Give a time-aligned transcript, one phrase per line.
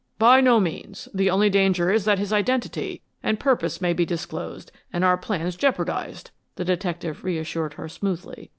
[0.17, 1.07] "By no means.
[1.13, 5.55] The only danger is that his identity and purpose may be disclosed and our plans
[5.55, 8.49] jeopardized," the detective reassured her smoothly.